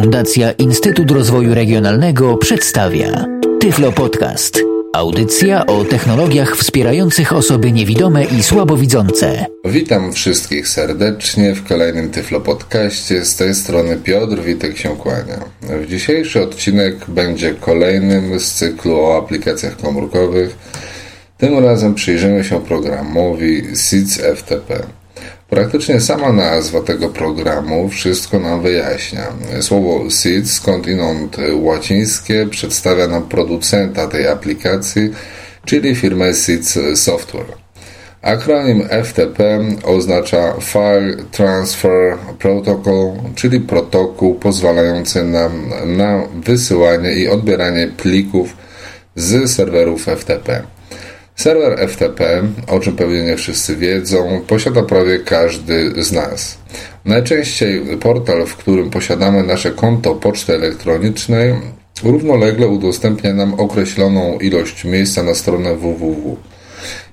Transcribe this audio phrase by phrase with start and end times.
[0.00, 3.26] Fundacja Instytut Rozwoju Regionalnego przedstawia
[3.60, 4.58] Tyflo Podcast.
[4.92, 9.46] Audycja o technologiach wspierających osoby niewidome i słabowidzące.
[9.64, 13.24] Witam wszystkich serdecznie w kolejnym Tyflo Podcaście.
[13.24, 15.44] Z tej strony Piotr Witek się kłania.
[15.62, 20.56] W dzisiejszy odcinek będzie kolejnym z cyklu o aplikacjach komórkowych.
[21.38, 24.82] Tym razem przyjrzymy się programowi SIDS FTP.
[25.50, 29.26] Praktycznie sama nazwa tego programu wszystko nam wyjaśnia.
[29.60, 35.10] Słowo SID, skądinąd łacińskie, przedstawia nam producenta tej aplikacji,
[35.64, 37.46] czyli firmę SID Software.
[38.22, 48.56] Akronim FTP oznacza File Transfer Protocol, czyli protokół pozwalający nam na wysyłanie i odbieranie plików
[49.16, 50.62] z serwerów FTP.
[51.40, 56.58] Serwer FTP, o czym pewnie nie wszyscy wiedzą, posiada prawie każdy z nas.
[57.04, 61.54] Najczęściej portal, w którym posiadamy nasze konto poczty elektronicznej,
[62.04, 66.36] równolegle udostępnia nam określoną ilość miejsca na stronę www.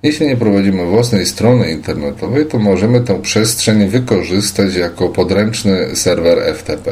[0.03, 6.91] Jeśli nie prowadzimy własnej strony internetowej, to możemy tę przestrzeń wykorzystać jako podręczny serwer FTP.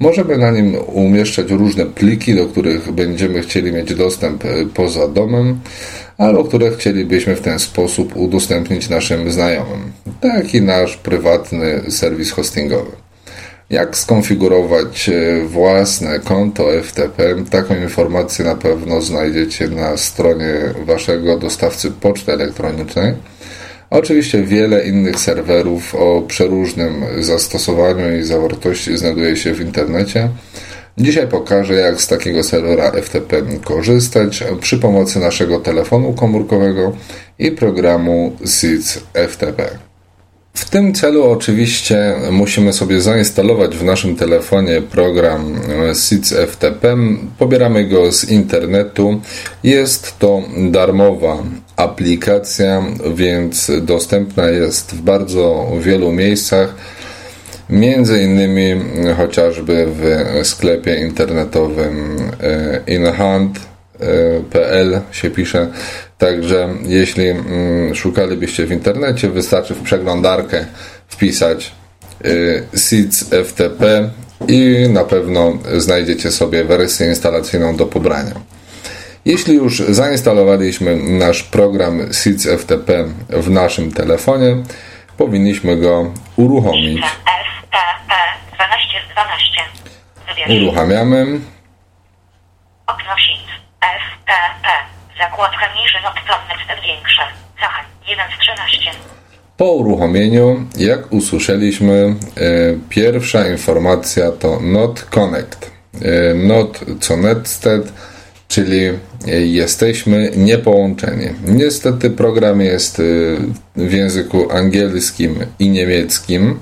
[0.00, 5.60] Możemy na nim umieszczać różne pliki, do których będziemy chcieli mieć dostęp poza domem,
[6.22, 9.92] albo które chcielibyśmy w ten sposób udostępnić naszym znajomym.
[10.20, 12.90] Taki nasz prywatny serwis hostingowy.
[13.70, 17.34] Jak skonfigurować e, własne konto FTP?
[17.50, 20.54] Taką informację na pewno znajdziecie na stronie
[20.86, 23.14] waszego dostawcy poczty elektronicznej.
[23.90, 30.28] Oczywiście wiele innych serwerów o przeróżnym zastosowaniu i zawartości znajduje się w internecie.
[30.98, 36.92] Dzisiaj pokażę, jak z takiego serwera FTP korzystać przy pomocy naszego telefonu komórkowego
[37.38, 39.78] i programu SIDS FTP.
[40.54, 45.60] W tym celu oczywiście musimy sobie zainstalować w naszym telefonie program
[45.94, 46.96] SIDS FTP.
[47.38, 49.20] Pobieramy go z internetu.
[49.64, 51.42] Jest to darmowa
[51.76, 52.82] aplikacja,
[53.14, 56.74] więc dostępna jest w bardzo wielu miejscach
[57.70, 58.80] Między innymi
[59.16, 63.70] chociażby w sklepie internetowym e, inhand.pl
[65.12, 65.68] się pisze.
[66.18, 67.24] Także jeśli
[67.94, 70.66] szukalibyście w internecie, wystarczy w przeglądarkę
[71.08, 71.72] wpisać
[72.24, 72.28] e,
[72.78, 74.10] SIDS FTP
[74.48, 78.34] i na pewno znajdziecie sobie wersję instalacyjną do pobrania.
[79.24, 84.56] Jeśli już zainstalowaliśmy nasz program SIDS FTP w naszym telefonie,
[85.16, 87.02] powinniśmy go uruchomić.
[87.72, 88.12] FTP
[88.54, 90.62] 12 z 12.
[90.62, 91.40] Uruchamiamy.
[92.86, 93.50] Okno SIDS
[93.80, 94.68] FTP.
[95.18, 97.22] Zakładka niżej opcjonnet większe.
[97.60, 98.90] Zachęt 1 z 13.
[99.56, 102.14] Po uruchomieniu, jak usłyszeliśmy, e,
[102.88, 105.70] pierwsza informacja to not connect.
[106.02, 107.92] E, not connected
[108.48, 108.96] czyli e,
[109.40, 111.28] jesteśmy niepołączeni.
[111.44, 113.02] Niestety program jest
[113.76, 116.60] w języku angielskim i niemieckim,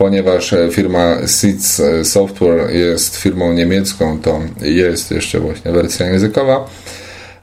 [0.00, 6.68] ponieważ e, firma SIDS Software jest firmą niemiecką, to jest jeszcze właśnie wersja językowa,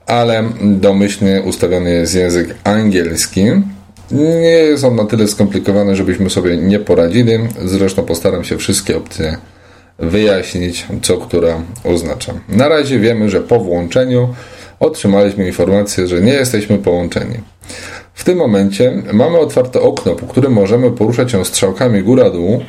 [0.06, 3.44] ale domyślnie ustawiony jest język angielski.
[4.12, 7.34] Nie jest on na tyle skomplikowany, żebyśmy sobie nie poradzili.
[7.66, 9.38] Zresztą postaram się wszystkie opcje
[10.00, 12.34] wyjaśnić, co która oznacza.
[12.50, 14.36] Na razie wiemy, że po włączeniu
[14.80, 17.38] otrzymaliśmy informację, że nie jesteśmy połączeni.
[18.18, 22.64] W tym momencie mamy otwarte okno, po którym możemy poruszać się strzałkami góra-dół.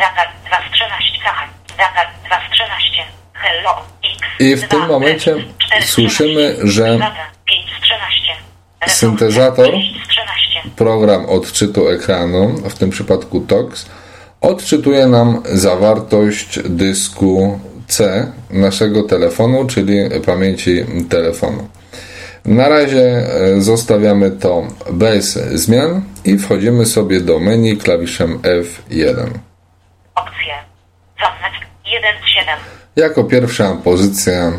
[4.40, 5.34] I w tym momencie
[5.80, 6.98] słyszymy, że
[8.86, 9.70] syntezator,
[10.76, 13.86] program odczytu ekranu, w tym przypadku TOX,
[14.40, 21.68] odczytuje nam zawartość dysku C naszego telefonu, czyli pamięci telefonu.
[22.48, 29.28] Na razie e, zostawiamy to bez zmian i wchodzimy sobie do menu klawiszem F1.
[30.14, 30.54] Opcje.
[31.20, 32.54] Zaznacz 1 7.
[32.96, 34.52] Jako pierwsza pozycja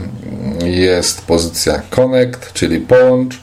[0.64, 3.40] jest pozycja Connect, czyli połącz.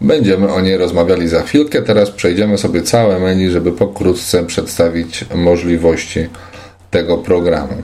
[0.00, 1.82] Będziemy o niej rozmawiali za chwilkę.
[1.82, 6.28] Teraz przejdziemy sobie całe menu, żeby pokrótce przedstawić możliwości
[6.90, 7.82] tego programu.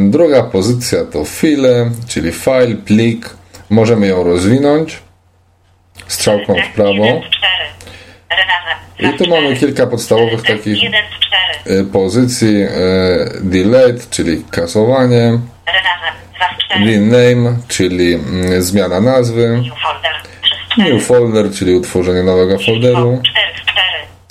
[0.00, 3.30] Druga pozycja to file, czyli file, plik.
[3.70, 4.98] Możemy ją rozwinąć
[6.06, 7.20] strzałką w prawo.
[8.98, 10.78] I tu mamy kilka podstawowych takich
[11.66, 12.62] y, pozycji.
[12.62, 12.68] Y,
[13.40, 15.38] delete, czyli kasowanie.
[16.84, 19.62] Rename, czyli mm, zmiana nazwy.
[20.78, 23.22] New folder, czyli utworzenie nowego folderu.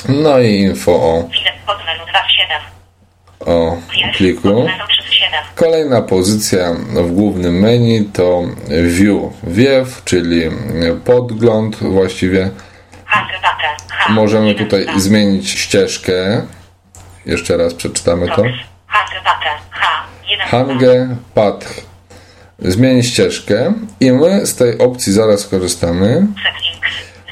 [0.10, 1.30] No i info o
[3.46, 3.78] o
[4.18, 4.42] pliku.
[4.42, 5.40] Podmenu 37.
[5.56, 8.44] Kolejna pozycja w głównym menu to
[8.84, 10.42] View, wiew, czyli
[11.06, 12.50] podgląd właściwie.
[14.10, 16.42] Możemy tutaj zmienić ścieżkę.
[17.26, 18.36] Jeszcze raz przeczytamy to.
[18.36, 18.48] Tox.
[18.88, 19.50] Hangbatę.
[19.70, 20.04] H.
[20.30, 21.86] 1, Hange, path.
[22.60, 26.28] Zmień ścieżkę i my z tej opcji zaraz skorzystamy.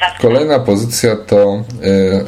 [0.09, 1.63] 2, Kolejna pozycja to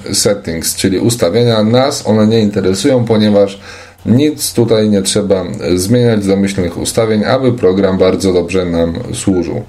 [0.10, 1.63] y, settings, czyli ustawienia.
[1.63, 3.60] Nas one nie interesują, ponieważ
[4.06, 5.44] nic tutaj nie trzeba
[5.75, 9.63] zmieniać domyślnych ustawień, aby program bardzo dobrze nam służył.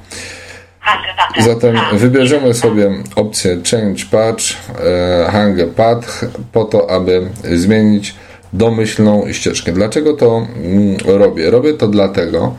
[0.80, 1.42] Hangbatę.
[1.42, 1.96] Zatem H.
[1.96, 4.44] wybierzemy sobie opcję Change Patch,
[5.24, 8.14] e, Hang Path po to, aby zmienić
[8.52, 9.72] domyślną ścieżkę.
[9.72, 11.50] Dlaczego to mm, robię?
[11.50, 12.54] Robię to dlatego,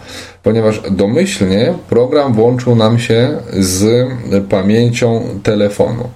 [0.47, 4.07] ponieważ domyślnie program włączył nam się z
[4.49, 6.09] pamięcią telefonu.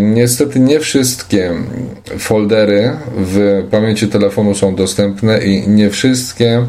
[0.00, 1.52] Niestety nie wszystkie
[2.18, 6.66] foldery w pamięci telefonu są dostępne i nie wszystkie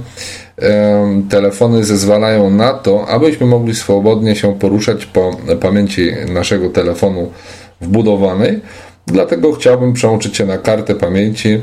[1.29, 7.31] telefony zezwalają na to, abyśmy mogli swobodnie się poruszać po pamięci naszego telefonu
[7.81, 8.61] wbudowanej.
[9.07, 11.59] Dlatego chciałbym przełączyć się na kartę pamięci,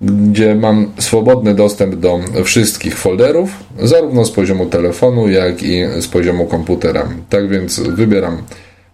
[0.00, 6.46] gdzie mam swobodny dostęp do wszystkich folderów, zarówno z poziomu telefonu, jak i z poziomu
[6.46, 7.08] komputera.
[7.30, 8.42] Tak więc wybieram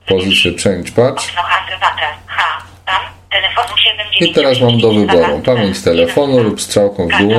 [0.08, 1.30] pozycję Change Patch.
[1.30, 2.06] Okno Hangbatę.
[2.26, 2.62] H.
[2.86, 3.00] Tam.
[3.30, 7.32] Telefonu 7, I teraz mam do wyboru pamięć telefonu lub strzałką w dół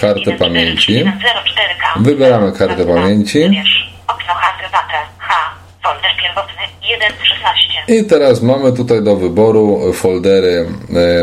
[0.00, 1.04] kartę pamięci.
[1.96, 3.44] Wybieramy kartę pamięci.
[4.06, 4.34] Okno.
[5.18, 5.54] H.
[5.82, 7.84] Folder pierwotny 1 z 16.
[7.88, 10.66] I teraz mamy tutaj do wyboru foldery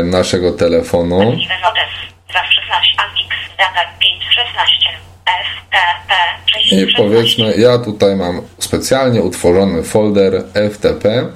[0.00, 1.20] e, naszego telefonu.
[1.20, 1.90] Even Notes
[2.30, 2.92] 2 z 16.
[2.98, 3.28] Amix.
[3.58, 4.88] Data 5 z 16.
[5.26, 5.46] F.
[5.70, 5.76] T.
[6.08, 6.14] P.
[6.60, 11.26] 6 I powiedzmy, ja tutaj mam specjalnie utworzony folder FTP,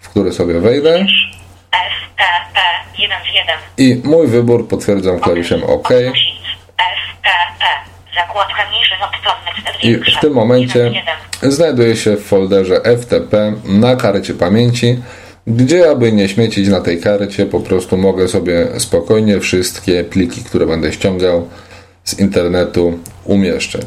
[0.00, 0.94] w który sobie wejdę.
[1.72, 1.94] F.
[2.16, 2.24] T.
[2.54, 2.60] P.
[2.98, 3.56] 1 z 1.
[3.78, 5.90] I mój wybór potwierdzam klawiszem OK.
[5.90, 6.24] F.
[8.14, 10.90] Zakładka niżej odtwornych I w tym momencie
[11.42, 14.98] znajduję się w folderze FTP na karcie pamięci,
[15.46, 20.66] gdzie aby nie śmiecić na tej karcie, po prostu mogę sobie spokojnie wszystkie pliki, które
[20.66, 21.48] będę ściągał
[22.04, 23.86] z internetu umieszczać.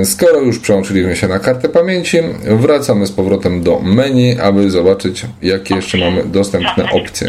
[0.00, 5.26] E, Skoro już przełączyliśmy się na kartę pamięci, wracamy z powrotem do menu, aby zobaczyć,
[5.42, 7.28] jakie jeszcze mamy dostępne opcje.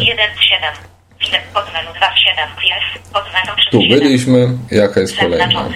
[1.32, 1.54] 1 z 7.
[1.54, 2.48] Widok pod menu 2 z 7.
[2.64, 3.98] Jest pod menu 3 Tu z 7.
[3.98, 5.68] byliśmy, jaka jest kolejna?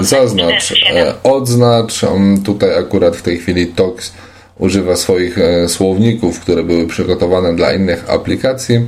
[0.00, 2.04] Zaznacz, e, odznacz.
[2.04, 4.12] Mm, Tutaj akurat w tej chwili TOX
[4.58, 8.80] używa swoich e, słowników, które były przygotowane dla innych aplikacji.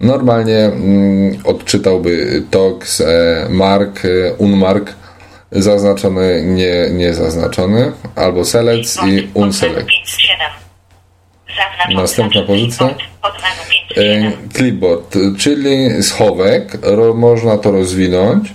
[0.00, 4.00] Normalnie mm, odczytałby TOX, e, mark,
[4.38, 4.92] unmark,
[5.52, 9.88] zaznaczony, nie, nie zaznaczony, albo select i unselect.
[11.94, 12.88] Następna pozycja.
[13.22, 14.26] Pod menu 5 z 7.
[14.26, 16.78] E, Clipboard, czyli schowek,
[17.14, 18.48] można to rozwinąć.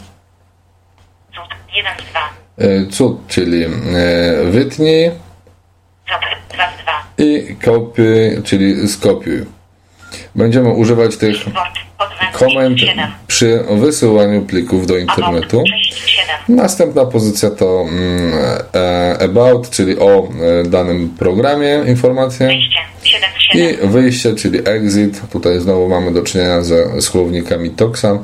[1.33, 2.19] Cud 1 z 2.
[2.57, 3.69] E, Cud, czyli e,
[4.45, 5.11] wytnij
[6.09, 7.25] Zapr 2 z 2.
[7.25, 9.45] i kopiuj, czyli skopiuj.
[10.35, 11.77] Będziemy używać tych Word
[12.39, 13.05] pod menu komend 5 z 7.
[13.27, 15.57] przy wysyłaniu plików do internetu.
[15.57, 16.35] About 6 z 7.
[16.49, 18.33] Następna pozycja to mm,
[18.75, 22.47] e, about, czyli o e, danym programie informacje.
[22.47, 23.85] Wyjście 7 z 7.
[23.85, 25.21] I wyjście, czyli exit.
[25.31, 28.19] Tutaj znowu mamy do czynienia ze słownikami TOXa.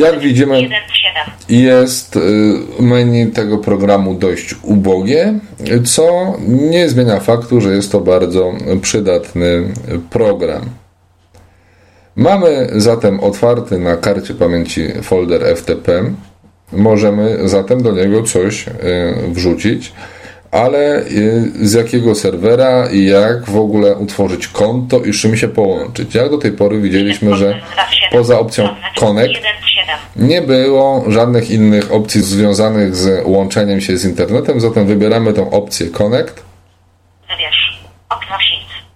[0.00, 1.62] Jak widzimy, 1 z 7.
[1.66, 2.20] jest y,
[2.82, 5.34] menu tego programu dość ubogie,
[5.84, 9.74] co nie zmienia faktu, że jest to bardzo przydatny
[10.10, 10.70] program.
[12.18, 16.02] Mamy zatem otwarty na karcie pamięci folder FTP.
[16.72, 18.72] Możemy zatem do niego coś y,
[19.28, 19.92] wrzucić,
[20.50, 26.14] ale y, z jakiego serwera i jak w ogóle utworzyć konto i czym się połączyć.
[26.14, 27.60] Jak do tej pory widzieliśmy, że
[28.12, 29.96] poza opcją Connect 1 z 7.
[30.16, 35.86] nie było żadnych innych opcji związanych z łączeniem się z internetem, zatem wybieramy tą opcję
[35.90, 36.42] Connect.
[37.30, 37.82] Wybierz.
[38.08, 38.36] Okno.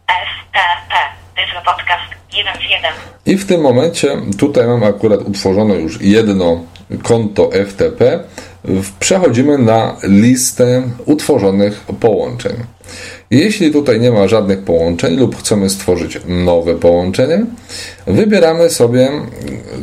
[0.09, 0.52] F.
[0.52, 0.59] T.
[0.88, 1.62] P.
[1.64, 2.92] Podcast 1 z 1.
[3.26, 6.60] I w tym momencie tutaj mam akurat utworzone już jedno
[7.02, 8.24] konto FTP.
[8.64, 12.52] W- Przechodzimy na listę utworzonych połączeń.
[13.30, 17.44] Jeśli tutaj nie ma żadnych połączeń lub chcemy stworzyć nowe połączenie,
[18.06, 19.08] wybieramy sobie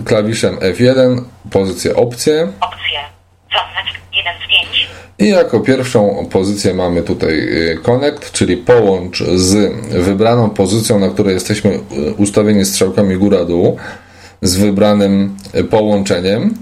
[0.05, 2.99] klawiszem F1 pozycję opcję Opcje.
[3.51, 4.87] Connect 1 z 5.
[5.19, 11.33] I jako pierwszą pozycję mamy tutaj y, Connect, czyli połącz z wybraną pozycją, na której
[11.33, 13.77] jesteśmy y, ustawieni strzałkami góra-dół,
[14.41, 16.53] z wybranym y, połączeniem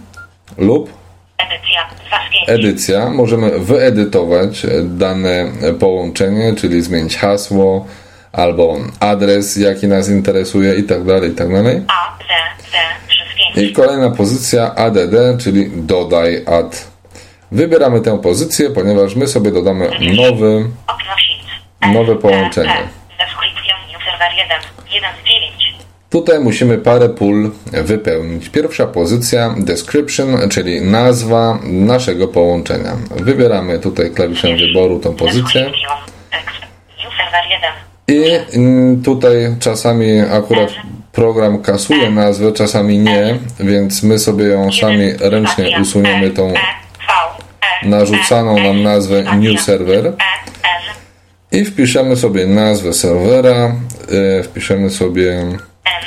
[0.58, 0.98] lub
[1.38, 2.60] Edycja 2 z 5.
[2.60, 3.10] edycja.
[3.10, 5.46] Możemy wyedytować dane
[5.80, 7.86] połączenie, czyli zmienić hasło
[8.32, 11.82] albo adres, jaki nas interesuje i tak dalej, i tak dalej.
[11.88, 12.18] A.
[12.20, 12.64] Z.
[12.64, 12.74] Z.
[13.08, 16.88] 3 z I kolejna pozycja ADD, czyli dodaj add.
[17.52, 20.70] Wybieramy tę pozycję, ponieważ my sobie dodamy nowy.
[21.94, 22.88] Nowe połączenie.
[24.38, 24.50] 1.
[24.94, 25.76] 1 z 9.
[26.10, 28.50] Tutaj musimy parę pól wypełnić.
[28.50, 32.92] Pierwsza pozycja description, czyli nazwa naszego połączenia.
[33.16, 35.98] Wybieramy tutaj klawiszem wyboru tą pozycję Description.
[36.32, 36.62] Tekst.
[37.04, 37.44] New server
[38.08, 38.52] 1.
[38.54, 40.70] i mm, tutaj czasami akurat
[41.12, 46.54] program kasuje nazwę, czasami nie, więc my sobie ją sami ręcznie usuniemy tą
[47.84, 50.14] narzucaną nam nazwę new server
[51.52, 53.76] i wpiszemy sobie nazwę serwera,
[54.40, 56.00] e, wpiszemy sobie Y,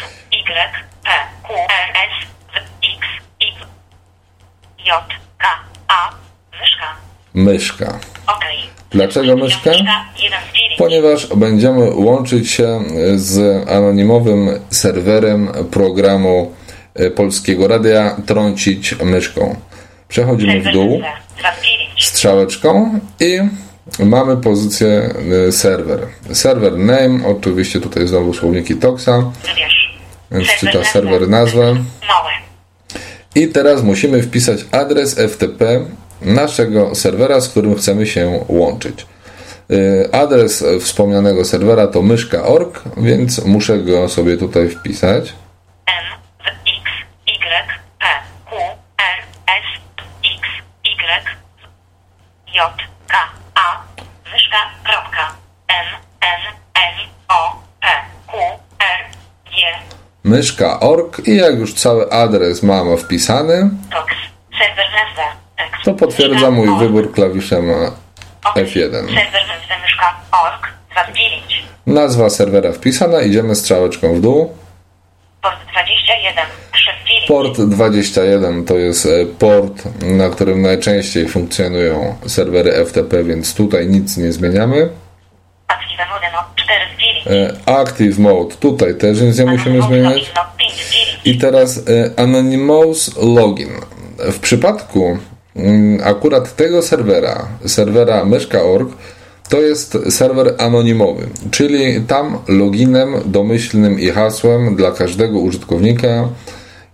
[7.35, 7.99] Y, myszka.
[8.91, 9.71] Dlaczego myszka?
[9.71, 10.79] 1 z 9.
[10.79, 12.81] Ponieważ będziemy łączyć się
[13.15, 16.53] z anonimowym serwerem programu
[16.95, 19.57] e, Polskiego Radia Trącić myszką.
[20.11, 21.00] Przechodzimy w dół
[21.38, 22.05] 2 z 9.
[22.05, 23.38] strzałeczką i
[23.99, 25.11] mamy pozycję
[25.49, 26.07] e, serwer.
[26.33, 29.33] Server name, oczywiście tutaj znowu słowniki Toxa,
[30.31, 31.76] więc czyta serwer nazwę.
[33.35, 35.85] I teraz musimy wpisać adres FTP
[36.23, 39.07] naszego serwera, z którym chcemy się łączyć.
[39.71, 45.33] Y, Adres wspomnianego serwera to myszka.org, więc muszę go sobie tutaj wpisać.
[45.87, 46.05] M,
[46.38, 46.90] W, X,
[47.26, 47.40] Y,
[47.99, 48.07] P,
[48.49, 48.57] Q,
[48.99, 49.67] R, S,
[50.25, 50.49] X,
[50.85, 51.26] Y,
[52.61, 52.73] J,
[53.09, 53.17] K,
[53.55, 53.83] A,
[54.33, 55.33] myszka, kropka,
[55.69, 55.87] M,
[56.21, 56.40] N,
[56.75, 56.95] N,
[57.29, 57.87] O, P,
[58.26, 58.38] Q,
[58.79, 59.00] R,
[59.45, 59.52] G,
[60.25, 64.14] Myszka.org i jak już cały adres mamy wpisany, Tox,
[64.59, 65.85] serwer nazwa, tekst.
[65.85, 67.64] to potwierdza mój wybór klawiszem
[68.57, 68.90] F1.
[68.90, 70.14] Serwer nazwa myszka,
[70.45, 71.64] org, 2 z 9.
[71.87, 74.57] Nazwa serwera wpisana, idziemy strzałeczką w dół.
[75.43, 76.47] Port 21, 3 z 9.
[77.29, 84.17] Port 21 to jest e, port, na którym najczęściej funkcjonują serwery FTP, więc tutaj nic
[84.17, 84.89] nie zmieniamy.
[85.69, 87.27] Active mode, no, 4 z 9.
[87.67, 90.33] E, Active Mode, tutaj też nic nie musimy zmieniać.
[90.37, 91.21] No, 5 z 9.
[91.25, 93.71] I teraz e, Anonymous Login.
[94.19, 95.19] W przypadku
[95.57, 98.91] mm, akurat tego serwera, serwera myszka.org,
[99.49, 106.29] to jest serwer anonimowy, czyli tam loginem domyślnym i hasłem dla każdego użytkownika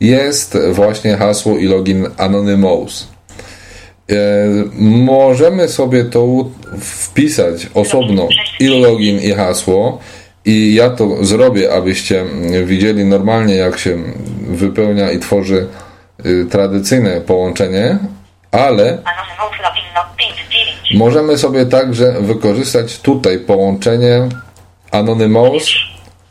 [0.00, 3.08] jest właśnie hasło i login Anonymous.
[4.10, 4.14] E,
[4.78, 6.26] możemy sobie to
[6.80, 8.28] wpisać osobno
[8.60, 9.98] i login i hasło
[10.46, 12.24] i ja to zrobię, abyście
[12.64, 13.96] widzieli normalnie jak się
[14.40, 15.68] wypełnia i tworzy
[16.26, 17.98] y, tradycyjne połączenie,
[18.52, 19.84] ale Anonymous login,
[20.16, 20.94] 5 z 9.
[20.94, 24.28] możemy sobie także wykorzystać tutaj połączenie
[24.90, 25.74] Anonymous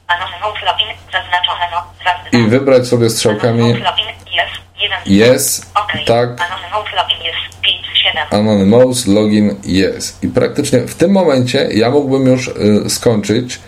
[0.08, 1.95] Anonymous login zaznaczone, no, 2 z 2.
[2.32, 5.82] i wybrać sobie strzałkami Anonymous login jest 1 z Yes, 2.
[5.82, 6.06] Okej.
[6.06, 6.30] tak.
[6.30, 8.24] Anonymous login jest 5 z 7.
[8.32, 10.18] Anonymous login yes.
[10.22, 13.60] I praktycznie w tym momencie ja mógłbym już y, skończyć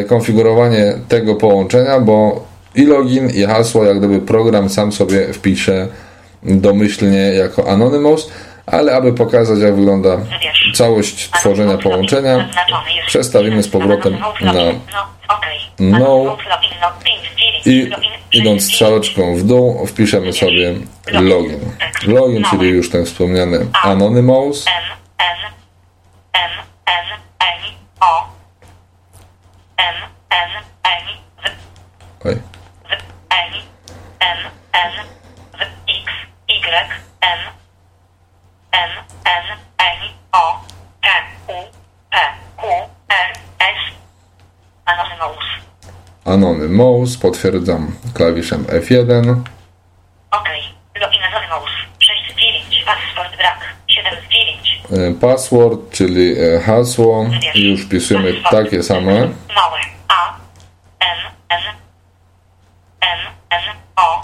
[0.00, 5.88] y, konfigurowanie tego połączenia, bo i login, i hasło, jak gdyby program sam sobie wpisze
[6.42, 8.30] domyślnie jako Anonymous,
[8.70, 10.18] ale aby pokazać, jak wygląda
[10.74, 12.48] całość tworzenia połączenia,
[13.06, 13.80] przestawimy z 1.
[13.80, 14.52] powrotem na
[15.78, 16.36] No, no
[16.80, 17.66] no, 5 z 9.
[17.66, 17.90] i
[18.38, 18.72] idąc 6 z 9.
[18.72, 20.74] strzałeczką w dół, wpiszemy sobie
[21.12, 21.60] login.
[22.06, 24.66] Login, czyli już ten wspomniany Anonymous.
[24.66, 24.72] M,
[25.18, 25.52] N,
[26.32, 26.50] M,
[26.86, 28.28] N, N, O,
[29.76, 29.94] M,
[30.30, 30.50] N,
[30.84, 31.02] N,
[31.42, 32.34] W, Oj.
[32.34, 32.92] W,
[33.30, 33.52] N,
[34.20, 34.38] M,
[34.72, 34.92] N,
[35.52, 36.12] W, X,
[36.48, 37.38] Y, M,
[38.90, 39.98] M, N, N,
[40.32, 40.60] O,
[41.02, 41.08] P,
[41.52, 41.56] U,
[42.10, 42.16] P,
[42.56, 42.66] Q,
[43.08, 43.94] R, S,
[44.84, 45.44] Anonymous.
[46.24, 49.34] Anonymous, potwierdzam klawiszem F1.
[50.30, 50.60] Okej.
[51.00, 51.70] Login Anonymous.
[51.98, 52.84] 6 z 9.
[52.86, 53.58] Password brak.
[53.88, 54.80] 7 z 9.
[54.92, 57.24] E, Password, czyli e, hasło.
[57.24, 57.56] Wybierz.
[57.56, 58.64] I już wpisujemy Password.
[58.64, 59.14] takie same.
[59.56, 59.78] Małe.
[60.08, 60.36] A,
[61.00, 61.18] M,
[61.48, 61.60] N,
[63.00, 63.18] M,
[63.50, 63.60] N,
[63.96, 64.20] O,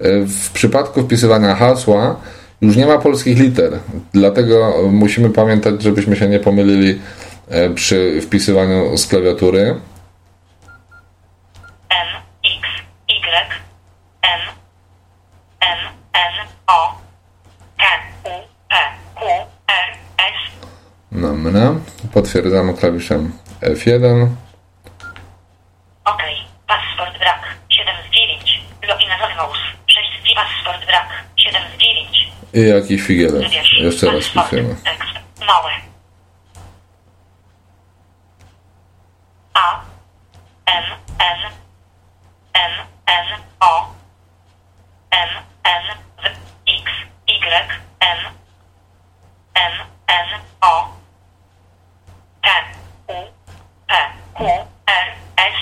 [0.00, 2.16] E, W przypadku wpisywania hasła
[2.60, 3.78] już nie ma polskich liter,
[4.12, 7.00] dlatego musimy pamiętać, żebyśmy się nie pomylili
[7.48, 9.80] e, przy wpisywaniu z klawiatury.
[11.88, 12.08] M,
[12.44, 12.68] X,
[13.08, 13.48] Y,
[14.22, 14.40] M,
[15.60, 15.78] M,
[16.12, 16.94] N, O,
[17.76, 17.84] P,
[18.24, 18.76] U, P,
[19.14, 19.26] Q,
[19.68, 20.68] R, S,
[21.12, 21.74] Dobra.
[22.12, 24.26] Potwierdzamy klawiszem F1.
[26.04, 26.36] Okej.
[26.66, 27.42] Password brak.
[27.68, 28.60] 7 z 9.
[28.88, 29.58] Login Anonymous.
[29.86, 30.36] 6 z 9.
[30.36, 31.08] Password brak.
[31.36, 31.78] 7 z
[32.52, 32.66] 9.
[32.66, 33.42] I jakiś figielec.
[33.42, 33.78] Wybierz.
[33.80, 34.46] Jeszcze raz Password.
[34.46, 34.74] wpisujemy.
[34.84, 35.46] Tekst.
[35.46, 35.70] Małe.
[39.54, 39.80] A,
[40.66, 40.84] M,
[41.18, 41.50] N,
[42.54, 42.72] M,
[43.06, 43.94] N, O,
[45.10, 45.28] N
[45.64, 45.82] N
[46.16, 46.30] W
[46.66, 46.90] X
[47.28, 48.18] Y N
[49.54, 49.72] N
[50.06, 50.88] N O
[52.42, 52.48] P
[53.08, 53.14] U
[53.86, 53.94] P
[54.36, 54.46] Q
[54.86, 55.56] R S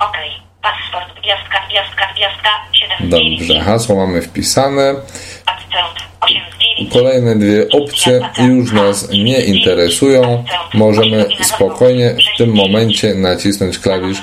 [0.00, 0.16] OK.
[0.62, 4.94] Paszport gwiazdka gwiazdka gwiazdka 7 Dobrze, hasło mamy wpisane.
[5.46, 6.36] Akcent 8
[6.78, 10.44] 9 Kolejne dwie opcje już nas nie interesują.
[10.74, 14.22] Możemy spokojnie w tym momencie nacisnąć klawisz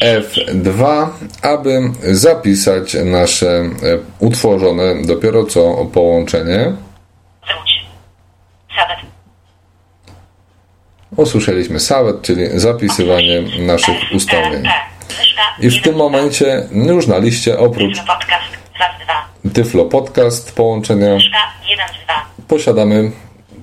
[0.00, 1.06] F2,
[1.42, 3.70] aby zapisać nasze e,
[4.18, 6.72] utworzone dopiero co połączenie.
[11.16, 14.68] Usłyszeliśmy SAWET, czyli zapisywanie naszych ustawień.
[15.60, 19.04] I w tym momencie już na liście oprócz Tyflo podcast 2
[19.44, 19.52] 2.
[19.54, 21.38] Tyflo Podcast połączenia Myszka
[21.70, 22.24] 1 2.
[22.48, 23.10] posiadamy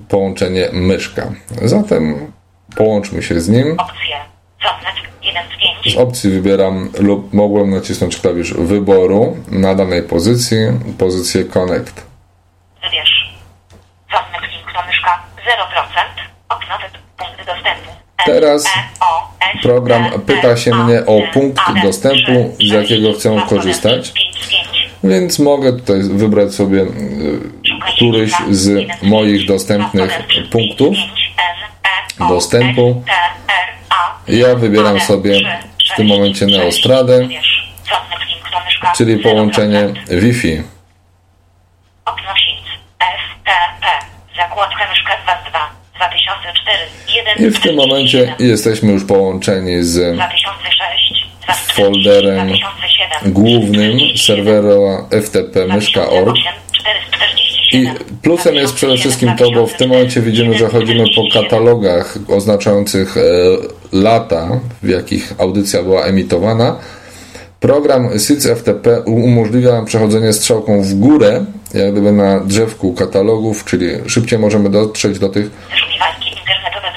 [0.08, 1.32] połączenie myszka.
[1.62, 2.32] Zatem
[2.76, 3.80] połączmy się z nim.
[3.80, 4.16] Opcje.
[4.62, 5.94] Cofnąć 1 z 5.
[5.94, 10.56] Z opcji wybieram lub mogłem nacisnąć klawisz wyboru na danej pozycji,
[10.98, 12.06] pozycję Connect.
[12.82, 13.36] Wybierz.
[14.74, 16.26] Do myszka 0%.
[16.48, 16.74] Okno
[17.16, 18.05] punkt dostępu.
[18.26, 18.64] Teraz
[19.54, 24.12] E, program pyta się mnie o punkt dostępu, z jakiego chcę korzystać.
[25.04, 26.88] Więc mogę tutaj wybrać sobie y,
[27.96, 30.96] któryś z moich dostępnych punktów
[32.28, 33.02] dostępu.
[34.28, 35.40] Ja wybieram sobie
[35.92, 37.28] w tym momencie Neostradę,
[38.96, 40.62] czyli połączenie Wi-Fi.
[44.36, 45.25] Zakładka myszka 22.
[45.25, 45.25] 2004.
[45.25, 45.25] 1.
[47.38, 51.72] I w tym momencie jesteśmy już połączeni z 2006.
[51.72, 53.32] folderem 2007.
[53.32, 56.36] głównym serwera FTP myszka.org.
[57.72, 57.86] I
[58.22, 63.16] plusem jest przede wszystkim to, bo w tym momencie widzimy, że chodzimy po katalogach oznaczających
[63.16, 63.20] e,
[63.92, 66.76] lata, w jakich audycja była emitowana.
[67.60, 71.44] Program SIDS FTP umożliwia przechodzenie strzałką w górę,
[71.74, 75.50] jak gdyby na drzewku katalogów, czyli szybciej możemy dotrzeć do tych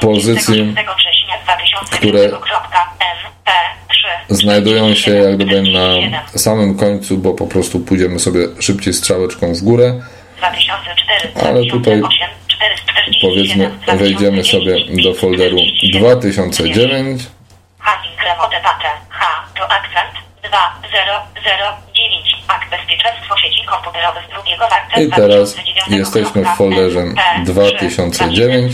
[0.01, 5.89] pozycji, 26 września 2005 które kropka MP3 znajdują się jak gdyby na
[6.37, 10.01] samym końcu, bo po prostu pójdziemy sobie szybciej strzałeczką w górę.
[10.37, 15.57] 2004 Ale tutaj, 2008, 447, Powiedzmy, wejdziemy sobie do folderu
[15.93, 17.21] 2009
[17.79, 18.89] Hacking remote pate.
[19.09, 22.35] H to akcent 2009.
[22.47, 28.73] Akt bezpieczeństwo sieci komputerowych z 2 marca I teraz 2009 jesteśmy w folderze MP3, 2009.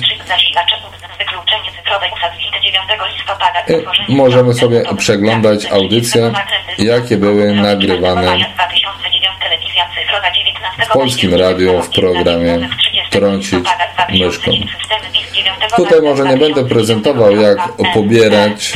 [3.73, 6.31] Utworzenie możemy sobie przeglądać audycje,
[6.77, 12.69] jakie były nagrywane 2009 telewizja cyfrowa 19 w Polskim Radiu w programie
[13.09, 13.65] Trącić
[14.19, 14.51] myszką.
[15.75, 17.57] Tutaj może nie będę prezentował, jak
[17.93, 18.73] pobierać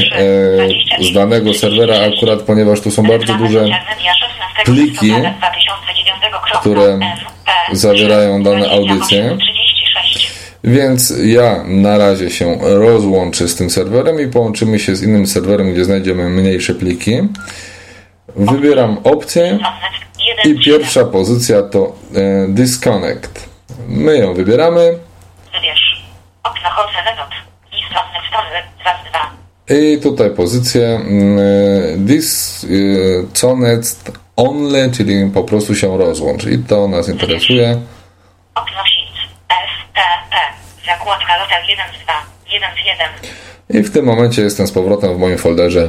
[0.99, 3.65] e, z danego serwera, akurat ponieważ tu są bardzo duże
[4.65, 5.13] pliki,
[6.61, 6.99] które
[7.71, 9.37] zawierają dane audycje.
[10.63, 15.73] Więc ja na razie się rozłączę z tym serwerem i połączymy się z innym serwerem,
[15.73, 17.19] gdzie znajdziemy mniejsze pliki.
[18.35, 19.59] Wybieram opcję
[20.45, 23.49] i pierwsza pozycja to e, Disconnect.
[23.87, 24.97] My ją wybieramy
[25.53, 26.03] Wybierz.
[26.43, 27.29] Okno Holce Wenot.
[27.71, 28.49] Istotne strony
[28.81, 28.91] 2
[29.67, 29.75] 2.
[29.75, 31.41] i tutaj pozycję mm, e,
[31.97, 36.45] Disconnect Only, czyli po prostu się rozłącz.
[36.45, 37.81] I to nas interesuje.
[38.55, 39.19] Okno Sims.
[39.47, 40.35] FTP.
[40.85, 42.13] Zakładka Lotel 1 z 2.
[42.53, 43.81] 1 z 1.
[43.81, 45.87] I w tym momencie jestem z powrotem w moim folderze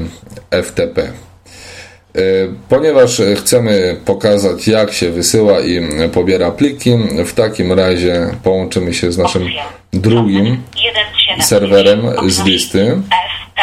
[0.62, 1.02] FTP.
[1.02, 1.10] E,
[2.68, 5.80] Ponieważ chcemy pokazać, jak się wysyła i
[6.12, 6.90] pobiera pliki,
[7.26, 9.48] w takim razie połączymy się z naszym
[9.92, 11.42] drugim 1 z 7.
[11.42, 12.86] serwerem z listy.
[12.86, 13.62] FTP.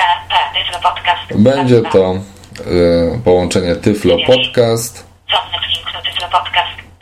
[0.53, 1.41] Tyflo Podcast.
[1.43, 2.15] Będzie to
[2.59, 5.07] e, połączenie Tyflo Podcast.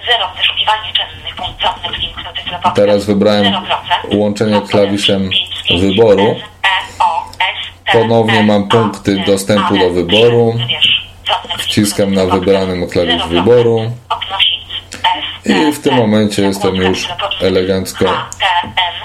[0.06, 2.65] Dzwonny link do Tyflo Podcast.
[2.65, 2.65] 0.
[2.65, 2.76] Wyszukiwanie czynnych link.
[2.76, 4.18] Teraz wybrałem 0%.
[4.18, 6.36] łączenie klawiszem 5, 5, wyboru.
[6.63, 10.54] E, Ponownie mam punkty dostępu do wyboru.
[11.60, 13.28] Wciskam na wybranym klawisz 0%.
[13.30, 13.91] wyboru.
[15.46, 17.08] I w tym momencie jestem już
[17.41, 18.06] elegancko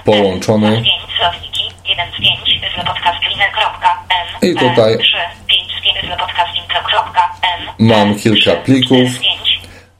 [0.04, 0.66] połączony.
[0.68, 0.86] N, 5,
[1.18, 3.98] słowniki, 1 z 5, Tyflo Podcast, liner, kropka,
[4.42, 8.14] N, I tutaj E, 3, 5 z 5, Tyflo Podcast, link, kropka, N, Mam E,
[8.14, 9.08] kilka 3, plików.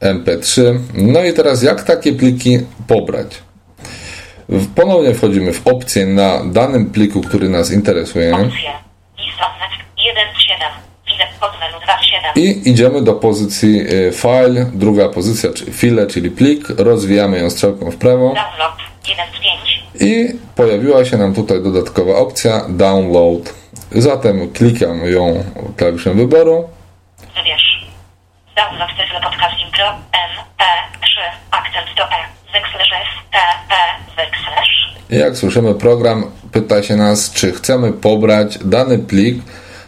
[0.00, 0.70] 4 z 5.
[0.70, 0.78] MP3.
[0.94, 3.26] No i teraz jak takie pliki pobrać?
[4.74, 8.48] Ponownie wchodzimy w opcję na danym pliku, który nas interesuje Opcje.
[8.48, 9.66] Istotne
[10.06, 10.58] 1 z 7.
[11.06, 12.20] File pod menu 2 z 7.
[12.36, 17.90] i idziemy do pozycji y, file, druga pozycja, czyli file, czyli plik, rozwijamy ją strzałką
[17.90, 18.74] w prawo Download
[19.08, 20.10] 1 z 5.
[20.10, 23.54] i pojawiła się nam tutaj dodatkowa opcja download.
[23.92, 25.44] Zatem klikam ją
[25.76, 26.68] klawiszem wyboru
[27.36, 27.69] Wybierz.
[28.60, 31.14] Download Tyflo Podcasting Pro MP3
[31.50, 32.40] akcent do E.
[35.10, 39.42] Jak słyszymy, program pyta się nas, czy chcemy pobrać dany plik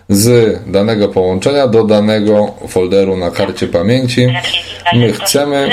[0.08, 4.26] z danego połączenia do danego folderu na karcie pamięci.
[4.92, 5.68] My chcemy,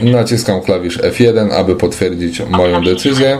[0.00, 0.10] 0%.
[0.12, 3.38] naciskam klawisz F1, aby potwierdzić moją decyzję.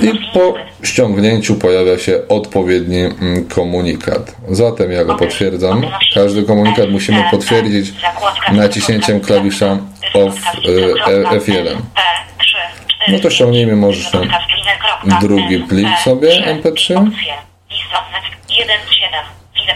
[0.00, 4.36] I po ściągnięciu pojawia się odpowiedni mm, komunikat.
[4.48, 5.86] Zatem ja go potwierdzam.
[6.14, 7.92] Każdy komunikat musimy potwierdzić
[8.52, 9.78] naciśnięciem klawisza
[10.14, 10.34] of,
[11.06, 11.76] e, F1.
[13.08, 14.30] No to ściągnijmy może ten
[15.20, 17.10] drugi plik sobie, MP3.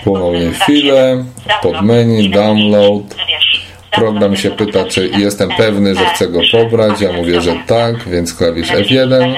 [0.05, 1.25] Ponownie chwilę,
[1.63, 3.03] pod menu, download.
[3.91, 7.01] Program się pyta, czy jestem pewny, że chcę go pobrać.
[7.01, 9.35] Ja mówię, że tak, więc klawisz F1.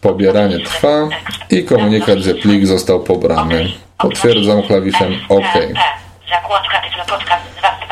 [0.00, 1.08] Pobieranie trwa
[1.50, 3.68] i komunikat, że plik został pobrany.
[3.98, 5.54] Potwierdzam klawiszem OK.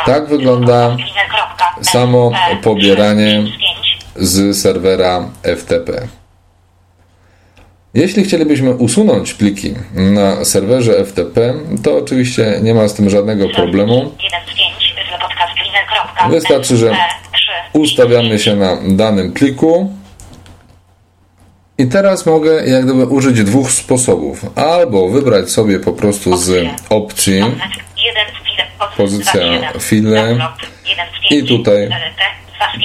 [0.07, 0.97] Tak wygląda
[1.83, 3.43] samo pobieranie
[4.17, 6.09] z serwera FTP.
[7.95, 14.13] Jeśli chcielibyśmy usunąć pliki na serwerze FTP, to oczywiście nie ma z tym żadnego problemu.
[16.29, 16.97] Wystarczy, że
[17.73, 19.93] Ustawiamy się na danym pliku.
[21.79, 24.59] I teraz mogę jak gdyby użyć dwóch sposobów.
[24.59, 27.43] Albo wybrać sobie po prostu z opcji
[28.97, 29.43] pozycja
[29.81, 30.39] file.
[31.31, 31.89] I tutaj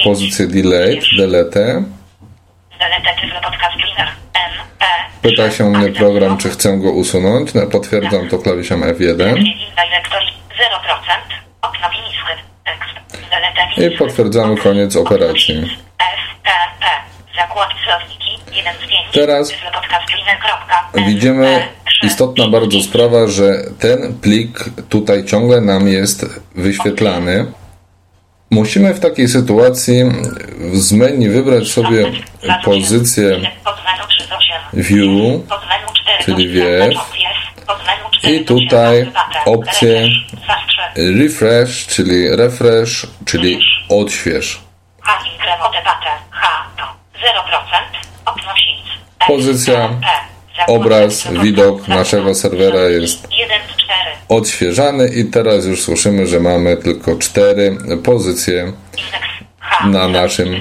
[0.04, 1.82] pozycję delete, delete.
[5.22, 7.54] Pyta się mnie program, czy chcę go usunąć.
[7.54, 9.44] No, Potwierdzam to klawiszem F1.
[13.76, 15.70] I potwierdzamy koniec operacji.
[19.12, 19.52] Teraz
[21.06, 21.68] Widzimy
[22.02, 27.46] istotna bardzo sprawa, że ten plik tutaj ciągle nam jest wyświetlany.
[28.50, 30.02] Musimy w takiej sytuacji
[30.72, 32.12] z menu wybrać sobie
[32.64, 33.40] pozycję
[34.72, 35.42] View,
[36.24, 36.94] czyli wiew.
[38.24, 39.12] I tutaj
[39.44, 40.08] opcję
[40.96, 44.60] Refresh, czyli refresh, czyli odśwież.
[49.30, 49.90] Pozycja,
[50.66, 53.28] obraz, widok naszego serwera jest
[54.28, 58.72] odświeżany i teraz już słyszymy, że mamy tylko cztery pozycje
[59.84, 60.60] na naszym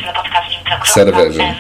[0.86, 1.56] serwerze.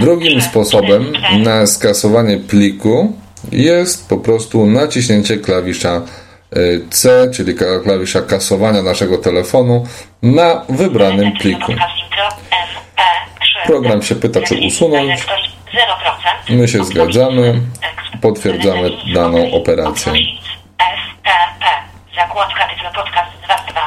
[0.00, 3.16] Drugim sposobem na skasowanie pliku
[3.52, 6.02] jest po prostu naciśnięcie klawisza
[6.56, 9.86] y, C, czyli klawisza kasowania naszego telefonu
[10.22, 11.72] na wybranym pliku.
[13.66, 15.26] Program się pyta, czy usunąć.
[16.48, 17.60] My się zgadzamy.
[18.22, 20.12] Potwierdzamy daną operację.
[22.16, 23.80] Zakładka Tyflo Podcast 2.2.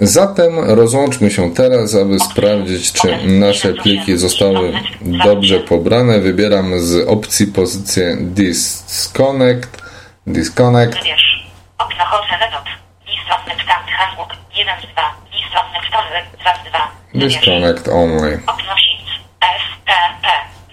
[0.00, 6.20] Zatem rozłączmy się teraz, aby sprawdzić, czy nasze pliki zostały dobrze pobrane.
[6.20, 9.82] Wybieram z opcji pozycję Disconnect.
[10.26, 10.98] Disconnect.
[10.98, 11.46] Wybierz.
[11.78, 12.64] Okno Hose Vedot.
[13.08, 15.02] Listowny Ptant Handbook 1 z 2.
[15.32, 16.08] Listowny Ptony
[16.40, 16.90] 2 z 2.
[17.14, 17.34] Wybierz.
[17.34, 18.40] Disconnect only.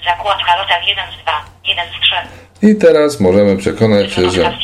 [0.10, 1.46] Zakładka Lotel 1 z 2.
[1.68, 2.02] 1 z
[2.62, 2.68] 3.
[2.68, 4.58] I teraz możemy przekonać się, że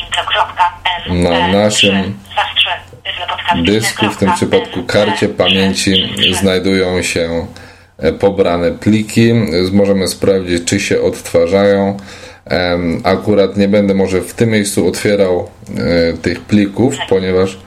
[1.08, 2.18] na naszym
[3.56, 7.46] dysku, w tym przypadku karcie pamięci, znajdują się
[7.98, 9.32] e, pobrane pliki.
[9.72, 11.96] Możemy sprawdzić, czy się odtwarzają.
[13.04, 17.58] Akurat nie będę może w tym miejscu otwierał e, tych plików, ponieważ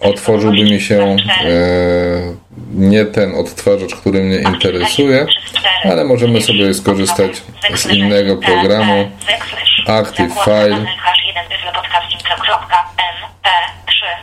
[0.00, 5.26] otworzyłby mi się e, nie ten odtwarzacz, który mnie interesuje,
[5.84, 7.42] ale możemy sobie skorzystać
[7.74, 9.10] z innego programu
[9.86, 10.86] Active File,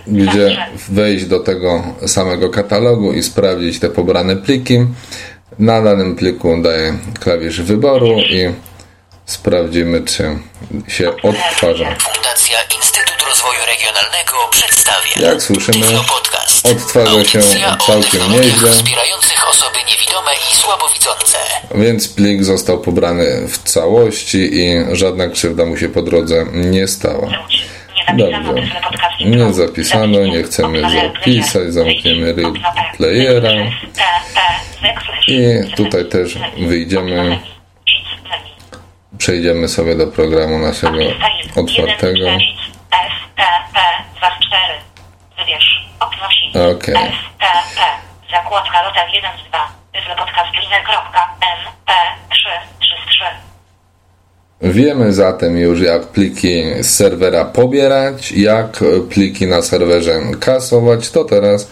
[0.08, 4.86] gdzie wejść do tego samego katalogu i sprawdzić te pobrane pliki.
[5.60, 8.54] Na danym pliku daję klawisz wyboru i
[9.26, 10.24] sprawdzimy, czy
[10.88, 11.96] się odtwarza.
[11.96, 15.41] Fundacja Instytut Rozwoju Regionalnego przedstawia Jak
[16.08, 16.53] Podcast.
[16.63, 17.39] Odtwarza się
[17.88, 18.69] całkiem nieźle.
[19.49, 21.38] osoby niewidome i słabowidzące.
[21.76, 27.30] Więc plik został pobrany w całości i żadna krzywda mu się po drodze nie stała.
[28.17, 28.54] Dobrze.
[29.26, 32.54] Nie zapisano, nie chcemy zapisać, zamkniemy read
[32.97, 33.49] playera.
[35.28, 35.41] I
[35.76, 37.39] tutaj też wyjdziemy,
[39.17, 40.99] przejdziemy sobie do programu naszego
[41.56, 42.26] otwartego.
[45.44, 45.90] Wybierz.
[46.00, 46.56] Okno sheet.
[46.56, 46.96] Okej.
[46.96, 47.80] STP.
[48.32, 49.68] Zakładka Lotel 1 z 2.
[49.94, 50.84] Tyflo Podcast Cleaner.
[51.54, 52.36] MP3
[52.80, 53.24] 3 z 3.
[54.62, 58.80] Wiemy zatem już, jak pliki z serwera pobierać, jak
[59.10, 61.12] pliki na serwerze kasować.
[61.12, 61.72] To teraz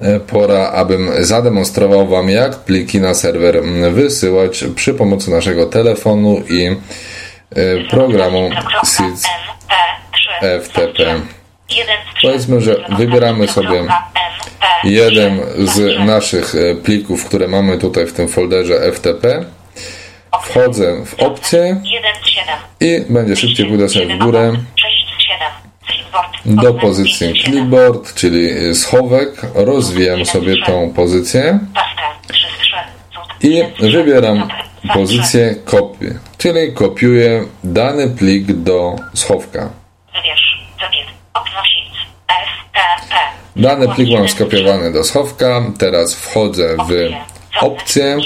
[0.00, 6.76] e, pora, abym zademonstrował Wam, jak pliki na serwer wysyłać przy pomocy naszego telefonu i
[7.56, 8.50] e, programu
[8.84, 9.26] SIDS
[10.62, 11.20] FTP.
[12.22, 13.84] Powiedzmy, że wybieramy sobie
[14.84, 19.44] jeden z naszych e, plików, które mamy tutaj w tym folderze FTP.
[20.42, 21.80] Wchodzę w opcję
[22.80, 24.52] i będzie szybciej widoczne w górę.
[26.44, 29.28] Do pozycji clipboard, czyli schowek.
[29.54, 31.58] Rozwijam sobie tą pozycję.
[33.42, 34.48] I wybieram
[34.94, 39.81] pozycję kopii, czyli kopiuję dany plik do schowka.
[43.56, 48.16] Dany plik mam skopiowany do schowka, teraz wchodzę w opcję,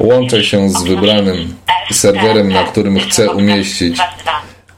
[0.00, 1.56] łączę się z wybranym
[1.92, 3.98] serwerem, na którym chcę umieścić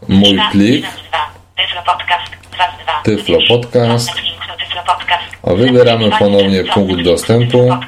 [0.08, 0.86] mój plik,
[3.02, 4.10] Tyflo Podcast.
[5.44, 7.78] Wybieramy ponownie punkt dostępu.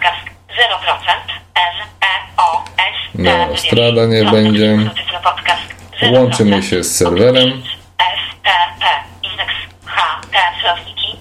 [3.14, 4.78] No, strada nie będzie.
[6.12, 7.62] Łączymy się z serwerem.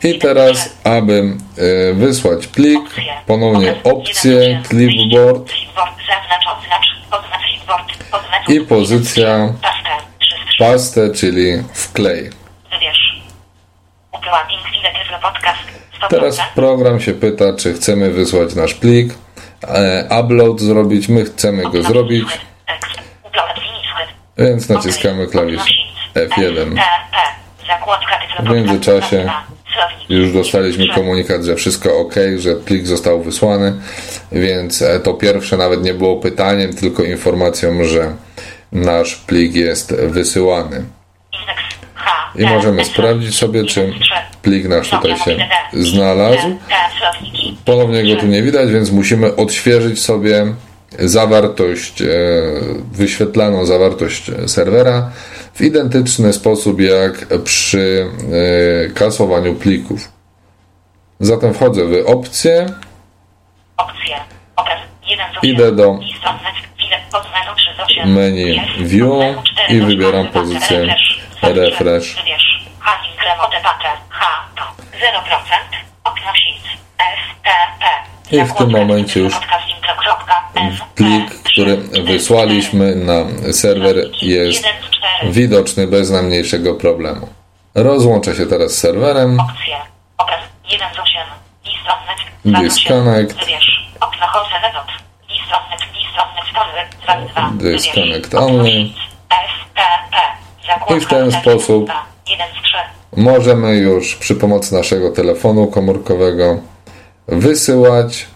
[0.03, 2.79] I teraz, aby e, wysłać plik,
[3.25, 5.51] ponownie opcję, clipboard
[8.47, 9.53] i pozycja
[10.60, 12.29] pastę, czyli wklej.
[16.10, 19.13] Teraz program się pyta, czy chcemy wysłać nasz plik,
[19.67, 22.27] e, upload zrobić, my chcemy go zrobić,
[24.38, 25.62] więc naciskamy klawisz
[26.15, 26.81] F1.
[28.39, 29.29] W międzyczasie
[30.09, 33.73] już dostaliśmy komunikat, że wszystko ok, że plik został wysłany,
[34.31, 38.15] więc e, to pierwsze nawet nie było pytaniem, tylko informacją, że
[38.71, 40.83] nasz plik jest wysyłany.
[42.35, 43.93] I możemy sprawdzić sobie, czy
[44.41, 45.37] plik nasz tutaj się
[45.73, 46.57] znalazł.
[47.65, 50.45] Ponownie go tu nie widać, więc musimy odświeżyć sobie
[51.00, 52.08] zawartość, e,
[52.91, 55.12] wyświetlaną zawartość serwera
[55.54, 58.12] w identyczny sposób jak przy
[58.88, 60.12] e, kasowaniu plików.
[61.19, 62.65] Zatem wchodzę w opcję.
[65.43, 66.00] Idę do
[68.06, 69.36] menu View
[69.69, 70.95] i wybieram pozycję
[71.41, 72.15] Refresh.
[78.31, 79.33] I w tym momencie już
[80.95, 83.13] plik, który wysłaliśmy na
[83.53, 84.63] serwer jest
[85.23, 87.27] widoczny bez najmniejszego problemu.
[87.75, 89.37] Rozłączę się teraz z serwerem.
[92.45, 93.37] Disconnect.
[97.53, 98.89] Disconnect only.
[100.97, 101.91] I w ten sposób
[103.15, 106.59] możemy już przy pomocy naszego telefonu komórkowego
[107.27, 108.27] wysyłać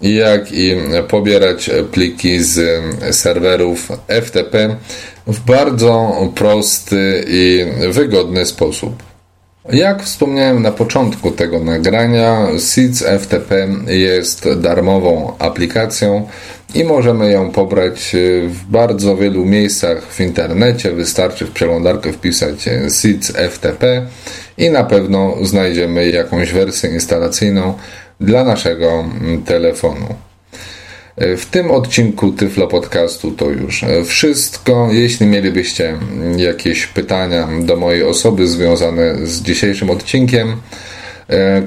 [0.00, 0.76] jak i
[1.08, 2.82] pobierać pliki z
[3.16, 3.88] serwerów
[4.22, 4.76] FTP
[5.26, 9.02] w bardzo prosty i wygodny sposób.
[9.72, 16.28] Jak wspomniałem na początku tego nagrania, SIDS FTP jest darmową aplikacją
[16.74, 18.16] i możemy ją pobrać
[18.48, 20.92] w bardzo wielu miejscach w internecie.
[20.92, 24.06] Wystarczy w przeglądarkę wpisać SIDS FTP
[24.58, 27.74] i na pewno znajdziemy jakąś wersję instalacyjną
[28.24, 29.04] dla naszego
[29.46, 30.06] telefonu.
[31.16, 34.88] W tym odcinku Tyflo Podcastu to już wszystko.
[34.92, 35.98] Jeśli mielibyście
[36.36, 40.56] jakieś pytania do mojej osoby związane z dzisiejszym odcinkiem,